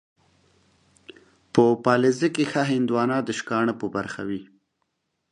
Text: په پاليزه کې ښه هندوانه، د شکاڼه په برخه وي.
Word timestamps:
په 1.53 1.63
پاليزه 1.85 2.27
کې 2.35 2.43
ښه 2.51 2.61
هندوانه، 2.71 3.17
د 3.27 3.29
شکاڼه 3.37 3.73
په 3.81 3.87
برخه 3.95 4.21
وي. 4.29 4.41